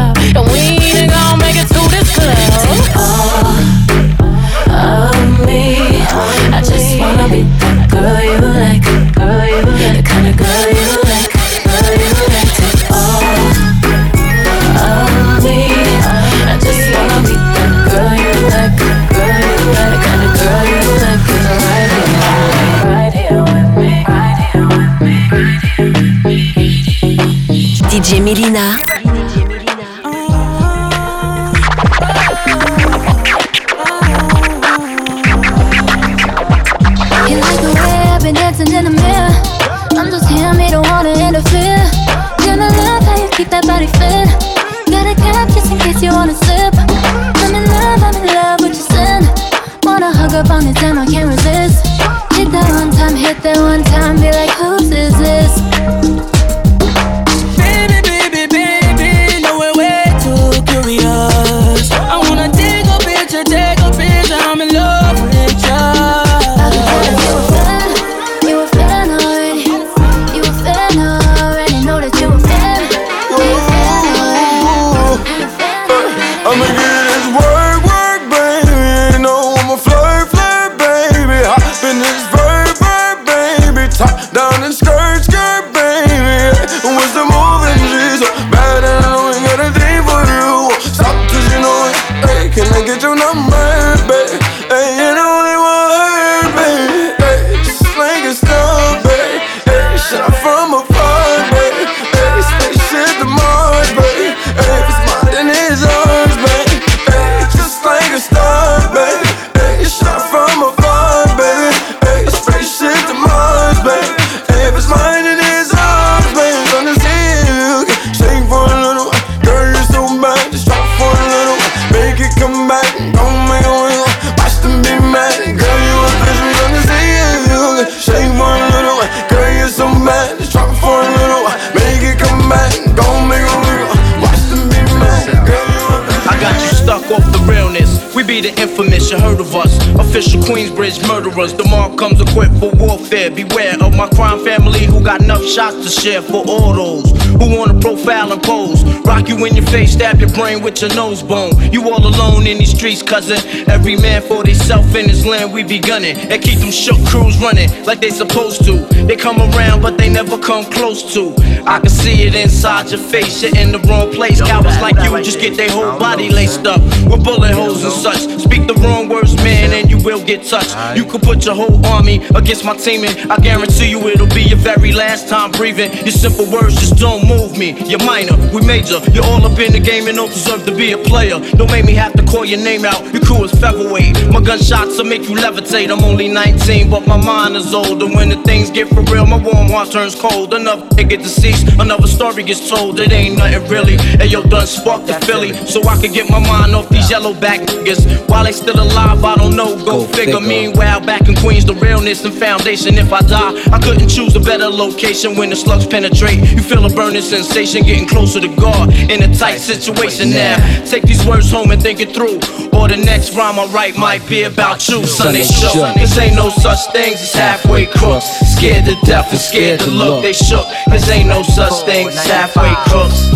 you 139.11 139.19
heard 139.19 139.41
of 139.41 139.55
us. 139.57 139.77
Official 139.99 140.41
Queensbridge 140.43 141.07
murderers. 141.09 141.53
The 141.55 141.65
mob 141.65 141.99
comes 141.99 142.21
equipped 142.21 142.55
for 142.59 142.71
warfare. 142.77 143.31
Beware, 143.31 143.77
my 144.01 144.09
crime 144.17 144.43
family 144.43 144.87
who 144.87 145.05
got 145.05 145.21
enough 145.21 145.45
shots 145.45 145.77
to 145.85 145.91
share 145.91 146.23
for 146.23 146.43
all 146.49 146.73
those 146.73 147.11
who 147.33 147.55
wanna 147.55 147.79
profile 147.81 148.33
and 148.33 148.43
pose. 148.43 148.83
Rock 149.05 149.29
you 149.29 149.45
in 149.45 149.55
your 149.55 149.67
face, 149.67 149.93
stab 149.93 150.21
your 150.21 150.31
brain 150.31 150.63
with 150.63 150.81
your 150.81 150.95
nose 150.95 151.23
bone. 151.23 151.53
You 151.71 151.83
all 151.91 152.07
alone 152.07 152.47
in 152.47 152.57
these 152.57 152.71
streets, 152.71 153.03
cousin. 153.03 153.39
Every 153.69 153.97
man 153.97 154.23
for 154.23 154.43
himself 154.43 154.95
in 154.95 155.07
his 155.07 155.27
land, 155.27 155.53
we 155.53 155.65
be 155.65 155.79
gunning. 155.79 156.17
And 156.17 156.43
keep 156.43 156.61
them 156.61 156.71
shook 156.71 156.99
crews 157.09 157.37
running 157.39 157.69
like 157.85 158.01
they 158.01 158.09
supposed 158.09 158.65
to. 158.65 158.79
They 159.05 159.17
come 159.17 159.39
around, 159.39 159.83
but 159.83 159.99
they 159.99 160.09
never 160.09 160.39
come 160.39 160.65
close 160.65 161.13
to. 161.13 161.35
I 161.67 161.79
can 161.79 161.91
see 161.91 162.23
it 162.23 162.35
inside 162.35 162.91
your 162.91 163.01
face, 163.01 163.43
you're 163.43 163.55
in 163.55 163.71
the 163.73 163.81
wrong 163.81 164.11
place. 164.13 164.41
Cowards 164.41 164.81
like 164.81 164.97
you 165.05 165.11
just 165.23 165.41
get 165.41 165.59
their 165.59 165.71
whole 165.71 165.99
body 165.99 166.31
laced 166.31 166.67
up 166.67 166.81
with 167.11 167.23
bullet 167.23 167.53
holes 167.53 167.85
and 167.85 167.93
such. 167.93 168.21
Speak 168.41 168.67
the 168.67 168.75
wrong 168.83 169.11
words, 169.11 169.35
man, 169.37 169.73
and 169.73 169.91
you 169.91 169.99
will 169.99 170.25
get 170.25 170.43
touched. 170.45 170.75
You 170.97 171.05
could 171.05 171.23
put 171.23 171.45
your 171.45 171.55
whole 171.55 171.85
army 171.87 172.25
against 172.35 172.65
my 172.65 172.77
team, 172.77 173.05
and 173.05 173.31
I 173.31 173.37
guarantee 173.37 173.90
you, 173.91 173.99
it'll 174.09 174.27
be 174.29 174.43
your 174.43 174.59
very 174.59 174.93
last 174.93 175.29
time 175.29 175.51
breathing. 175.51 175.93
Your 176.07 176.15
simple 176.15 176.47
words 176.51 176.75
just 176.77 176.97
don't 176.97 177.27
move 177.27 177.59
me. 177.59 177.75
You're 177.91 178.03
minor, 178.05 178.37
we 178.55 178.65
major. 178.65 179.01
You're 179.13 179.25
all 179.25 179.45
up 179.45 179.59
in 179.59 179.73
the 179.73 179.81
game 179.81 180.07
and 180.07 180.17
don't 180.17 180.33
deserve 180.33 180.65
to 180.67 180.75
be 180.75 180.93
a 180.93 180.99
player. 180.99 181.39
Don't 181.59 181.71
make 181.71 181.85
me 181.85 181.95
have 181.95 182.13
to 182.15 182.23
call 182.23 182.45
your 182.45 182.61
name 182.61 182.85
out. 182.85 183.03
Your 183.13 183.23
crew 183.23 183.45
is 183.45 183.53
featherweight. 183.61 184.15
My 184.33 184.41
gunshots 184.41 184.97
will 184.99 185.05
make 185.05 185.29
you 185.29 185.35
levitate. 185.35 185.91
I'm 185.91 186.05
only 186.05 186.29
19, 186.29 186.89
but 186.89 187.07
my 187.07 187.17
mind 187.17 187.57
is 187.57 187.75
old. 187.75 188.03
And 188.03 188.15
when 188.15 188.29
the 188.29 188.41
things 188.45 188.71
get 188.71 188.89
for 188.89 189.03
real, 189.13 189.27
my 189.27 189.37
warm 189.43 189.69
heart 189.69 189.91
turns 189.91 190.15
cold. 190.15 190.55
Enough 190.55 190.89
to 190.97 191.05
get 191.05 191.21
deceased, 191.21 191.67
another 191.79 192.07
story 192.07 192.43
gets 192.45 192.69
told. 192.71 193.01
It 193.01 193.13
ain't 193.13 193.39
nothing 193.39 193.69
really. 193.69 193.97
And 194.21 194.31
yo, 194.31 194.43
done 194.43 194.67
sparked 194.67 195.07
the 195.09 195.15
Philly, 195.27 195.53
so 195.67 195.83
I 195.89 196.01
could 196.01 196.13
get 196.13 196.31
my 196.31 196.39
mind 196.39 196.75
off 196.75 196.89
these 196.89 197.11
yellow 197.11 197.35
back 197.35 197.61
niggas. 197.61 198.29
While 198.29 198.45
they 198.45 198.53
still 198.53 198.79
alive, 198.81 199.25
I 199.25 199.35
don't 199.37 199.57
know. 199.57 199.75
Go, 199.77 199.85
Go 199.85 200.05
figure. 200.07 200.35
figure. 200.37 200.41
Meanwhile, 200.41 201.01
back 201.01 201.29
in 201.29 201.35
Queens, 201.37 201.65
the 201.65 201.75
realness 201.75 202.25
and 202.25 202.35
foundation. 202.35 202.95
If 202.99 203.13
I 203.13 203.21
die, 203.23 203.53
I 203.73 203.79
couldn't 203.79 204.09
choose 204.09 204.35
a 204.35 204.41
better 204.41 204.69
location 204.69 205.37
when 205.37 205.51
the 205.51 205.57
slugs 205.57 205.87
penetrate. 205.87 206.39
You 206.39 206.63
feel 206.63 206.85
a 206.85 206.91
burning 206.91 207.23
sensation 207.23 207.83
getting 207.83 208.09
closer 208.09 208.41
to 208.41 208.49
God 208.57 208.93
in 208.93 209.23
a 209.23 209.35
tight 209.35 209.59
situation 209.59 210.31
now. 210.31 210.57
Take 210.85 211.05
these 211.05 211.25
words 211.25 211.51
home 211.51 211.71
and 211.71 211.81
think 211.81 212.01
it 212.01 212.13
through. 212.13 212.41
Or 212.77 212.89
the 212.89 212.97
next 212.97 213.35
rhyme 213.37 213.59
I 213.59 213.67
write 213.67 213.97
might 213.97 214.27
be 214.29 214.43
about 214.45 214.89
you, 214.89 215.07
Sunday 215.07 215.45
shook. 215.45 215.95
This 215.95 216.19
ain't 216.19 216.35
no 216.35 216.49
such 216.51 216.81
things 216.93 217.21
as 217.23 217.33
halfway 217.33 217.87
crooks. 217.87 218.27
Scared 218.57 218.85
to 218.87 218.97
death 219.07 219.31
and 219.31 219.41
scared 219.41 219.81
to 219.81 219.91
look, 219.91 220.23
they 220.23 220.33
shook. 220.33 220.67
This 220.91 221.09
ain't 221.09 221.29
no 221.29 221.43
such 221.43 221.85
thing 221.87 222.09
as 222.09 222.27
halfway 222.27 222.75
crooks. 222.91 223.31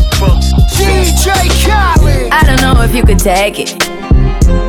DJ 0.74 1.30
Khaled. 1.62 2.32
I 2.32 2.42
don't 2.44 2.60
know 2.60 2.82
if 2.82 2.94
you 2.94 3.04
could 3.04 3.18
take 3.18 3.60
it. 3.60 3.88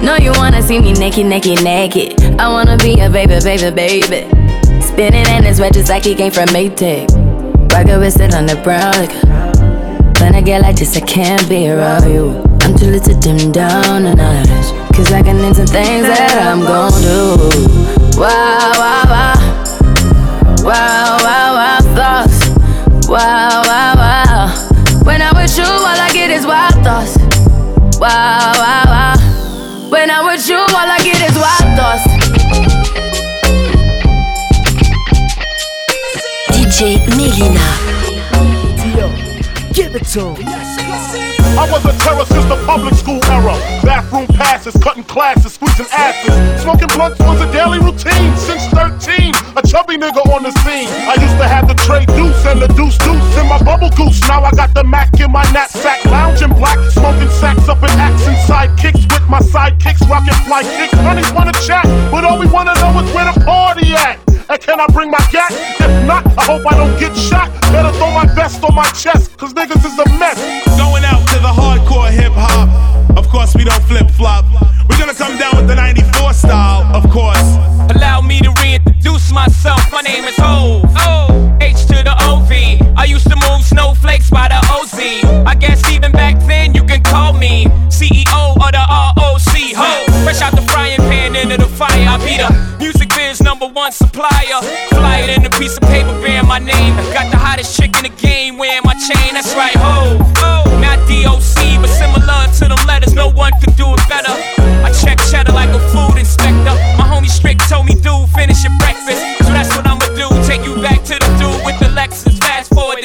No, 0.03 0.15
you 0.17 0.31
wanna 0.33 0.61
see 0.61 0.79
me 0.79 0.93
naked, 0.93 1.25
naked, 1.25 1.63
naked. 1.63 2.19
I 2.39 2.49
wanna 2.49 2.77
be 2.77 2.99
a 2.99 3.09
baby, 3.09 3.39
baby, 3.43 3.71
baby. 3.75 4.44
Spinning 4.95 5.27
in 5.27 5.43
his 5.43 5.57
just 5.57 5.89
like 5.89 6.05
he 6.05 6.15
came 6.15 6.31
from 6.31 6.45
Maytag. 6.55 7.11
Rocket 7.69 7.99
with 7.99 8.17
it 8.21 8.33
on 8.33 8.45
the 8.45 8.55
brown 8.63 8.93
like 8.93 9.11
When 10.21 10.33
I 10.33 10.39
get 10.39 10.61
like 10.61 10.77
this, 10.77 10.95
I 10.95 11.01
can't 11.01 11.49
be 11.49 11.69
around 11.69 12.09
you. 12.09 12.41
I'm 12.61 12.77
too 12.77 12.85
little 12.85 13.13
to 13.13 13.19
dim 13.19 13.51
down 13.51 14.05
a 14.05 14.15
notch. 14.15 14.95
Cause 14.95 15.11
I 15.11 15.21
can 15.21 15.43
into 15.43 15.65
things 15.65 16.07
that 16.07 16.39
I'm 16.47 16.61
gon' 16.61 16.93
do. 17.01 17.35
Wow, 18.17 18.71
wow, 18.79 19.03
wow. 19.11 19.35
Wow, 20.63 21.17
wow, 21.19 21.55
wow, 21.57 21.79
thoughts. 21.93 23.09
Wow. 23.09 23.44
DJ 37.35 37.59
Give 39.73 39.93
it 39.93 40.05
to 40.15 40.33
him. 40.35 40.47
I 41.59 41.67
was 41.71 41.83
a 41.83 41.91
terror 41.99 42.23
since 42.23 42.45
the 42.45 42.55
public 42.65 42.93
school 42.95 43.19
era. 43.25 43.55
Bathroom 43.83 44.27
passes, 44.27 44.75
cutting 44.81 45.03
classes, 45.03 45.55
squeezing 45.55 45.87
asses. 45.91 46.61
Smoking 46.63 46.87
blunts 46.95 47.19
was 47.19 47.41
a 47.41 47.51
daily 47.51 47.79
routine 47.79 48.35
since 48.37 48.63
13. 48.71 49.35
A 49.55 49.61
chubby 49.67 49.97
nigga 49.97 50.23
on 50.31 50.43
the 50.43 50.51
scene. 50.63 50.87
I 50.87 51.15
used 51.19 51.35
to 51.39 51.47
have 51.47 51.67
the 51.67 51.75
tray 51.75 52.05
deuce 52.05 52.45
and 52.45 52.61
the 52.61 52.67
deuce 52.67 52.97
deuce 52.99 53.37
in 53.39 53.47
my 53.47 53.61
bubble 53.63 53.89
goose. 53.91 54.21
Now 54.27 54.43
I 54.43 54.51
got 54.51 54.73
the 54.73 54.83
Mac 54.83 55.19
in 55.19 55.31
my 55.31 55.43
knapsack, 55.51 56.05
lounging 56.05 56.34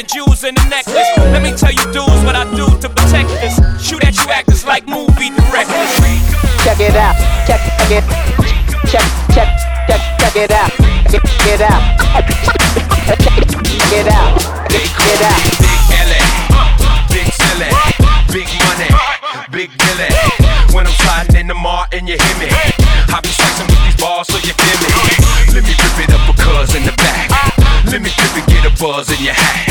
the 0.01 0.07
jewels 0.09 0.45
and 0.45 0.57
the 0.57 0.65
necklace. 0.73 1.09
Let 1.19 1.43
me 1.43 1.53
tell 1.53 1.73
you, 1.73 1.85
dudes, 1.93 2.25
what 2.25 2.33
I 2.33 2.49
do 2.57 2.65
to 2.65 2.89
protect 2.89 3.29
this. 3.45 3.61
Shoot 3.85 4.01
at 4.05 4.17
you 4.17 4.33
actors 4.33 4.65
like 4.65 4.89
movie 4.89 5.29
directors. 5.29 5.93
Check 6.65 6.81
it 6.81 6.97
out. 6.97 7.17
Check, 7.45 7.61
check 7.61 8.01
it. 8.01 8.05
Check, 8.89 9.05
check, 9.37 9.51
check, 9.85 10.01
check 10.17 10.37
it 10.37 10.53
out. 10.57 10.73
Check 11.13 11.25
it 11.53 11.61
out. 11.61 11.83
Check 12.17 13.21
it 13.93 14.09
out. 14.09 14.33
Check 14.73 14.89
it 14.89 15.21
out. 15.21 15.45
Big 15.61 15.69
LA, 15.93 16.21
big 17.13 17.29
silly, 17.37 17.69
big 18.33 18.49
money, 18.57 18.89
big 19.53 19.69
Billy. 19.77 20.09
When 20.73 20.87
I'm 20.87 20.97
sliding 21.05 21.37
in 21.37 21.47
the 21.49 21.55
mall 21.55 21.85
and 21.93 22.09
you 22.09 22.17
hear 22.17 22.37
me, 22.41 22.49
I 22.49 23.21
be 23.21 23.29
slicing 23.29 23.67
with 23.69 23.83
these 23.85 24.01
balls 24.01 24.29
so 24.29 24.39
you 24.49 24.55
feel 24.57 24.77
me. 24.81 24.89
Let 25.53 25.65
me 25.67 25.75
rip 25.77 26.09
it 26.09 26.15
up 26.15 26.25
a 26.25 26.35
cuz 26.41 26.75
in 26.75 26.87
the 26.87 26.95
back. 26.97 27.29
Let 27.91 28.01
me 28.01 28.09
dip 28.17 28.37
and 28.39 28.47
get 28.47 28.65
a 28.65 28.73
buzz 28.81 29.11
in 29.11 29.25
your 29.25 29.35
hat. 29.35 29.70